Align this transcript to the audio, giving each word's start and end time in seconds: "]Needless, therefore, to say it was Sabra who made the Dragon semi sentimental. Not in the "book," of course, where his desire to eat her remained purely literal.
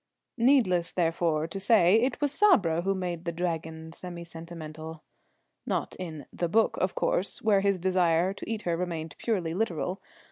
"]Needless, 0.39 0.91
therefore, 0.91 1.45
to 1.45 1.59
say 1.59 2.01
it 2.01 2.19
was 2.19 2.31
Sabra 2.31 2.81
who 2.81 2.95
made 2.95 3.23
the 3.25 3.31
Dragon 3.31 3.91
semi 3.93 4.23
sentimental. 4.25 5.03
Not 5.67 5.95
in 5.99 6.25
the 6.33 6.49
"book," 6.49 6.75
of 6.77 6.95
course, 6.95 7.39
where 7.43 7.61
his 7.61 7.77
desire 7.77 8.33
to 8.33 8.49
eat 8.49 8.63
her 8.63 8.75
remained 8.75 9.13
purely 9.19 9.53
literal. 9.53 10.01